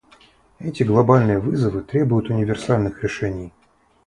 Эти 0.59 0.81
глобальные 0.81 1.37
вызовы 1.37 1.83
требуют 1.83 2.31
универсальных 2.31 3.03
решений. 3.03 3.53